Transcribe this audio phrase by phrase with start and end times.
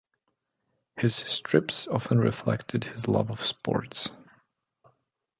[0.97, 4.09] His strips often reflected his love of sports.